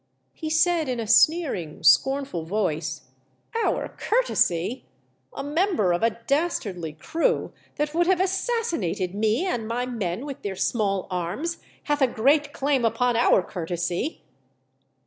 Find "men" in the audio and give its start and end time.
10.17-10.25